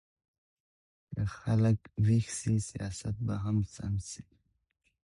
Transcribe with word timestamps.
که 1.13 1.21
خلګ 1.37 1.77
ويښ 2.05 2.27
سي 2.39 2.53
سياست 2.69 3.15
به 3.25 3.35
هم 3.43 3.57
سم 3.73 3.93
سي. 4.09 4.23